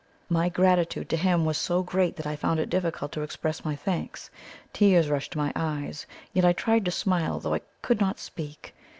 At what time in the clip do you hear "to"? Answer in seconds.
1.09-1.15, 3.11-3.21, 5.33-5.37, 6.85-6.91